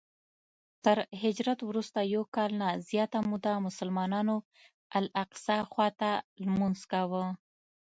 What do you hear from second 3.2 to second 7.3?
موده مسلمانانو الاقصی خواته لمونځ کاوه.